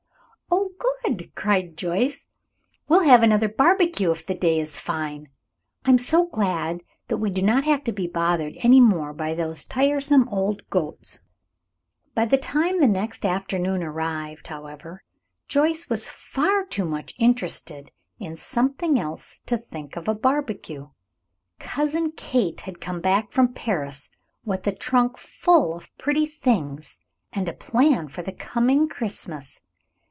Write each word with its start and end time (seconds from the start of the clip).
"Oh, 1.03 1.15
good!" 1.15 1.33
cried 1.35 1.77
Joyce. 1.77 2.25
"We'll 2.87 3.03
have 3.03 3.23
another 3.23 3.49
barbecue 3.49 4.11
if 4.11 4.25
the 4.25 4.35
day 4.35 4.59
is 4.59 4.79
fine. 4.79 5.29
I 5.85 5.89
am 5.89 5.97
so 5.97 6.27
glad 6.27 6.81
that 7.07 7.17
we 7.17 7.29
do 7.31 7.41
not 7.41 7.63
have 7.63 7.83
to 7.85 7.91
be 7.93 8.05
bothered 8.07 8.53
any 8.57 8.79
more 8.81 9.13
by 9.13 9.33
those 9.33 9.63
tiresome 9.65 10.27
old 10.29 10.67
goats." 10.69 11.19
By 12.13 12.25
the 12.25 12.37
time 12.37 12.79
the 12.79 12.87
next 12.87 13.25
afternoon 13.25 13.81
arrived, 13.81 14.47
however, 14.47 15.03
Joyce 15.47 15.89
was 15.89 16.07
far 16.09 16.65
too 16.65 16.85
much 16.85 17.13
interested 17.17 17.91
in 18.19 18.35
something 18.35 18.99
else 18.99 19.41
to 19.47 19.57
think 19.57 19.95
of 19.97 20.07
a 20.07 20.13
barbecue. 20.15 20.89
Cousin 21.59 22.11
Kate 22.11 22.61
had 22.61 22.79
come 22.81 22.99
back 23.01 23.31
from 23.31 23.53
Paris 23.53 24.09
with 24.45 24.67
a 24.67 24.75
trunk 24.75 25.17
full 25.17 25.73
of 25.75 25.95
pretty 25.97 26.25
things, 26.27 26.99
and 27.33 27.47
a 27.49 27.53
plan 27.53 28.07
for 28.09 28.21
the 28.21 28.33
coming 28.33 28.87
Christmas. 28.89 29.59